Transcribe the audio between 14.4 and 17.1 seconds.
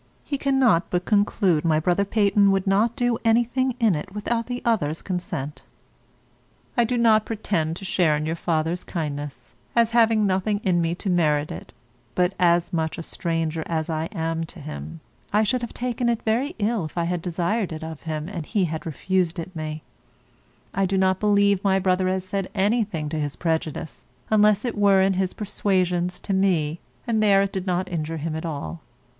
to him, I should have taken it very ill if I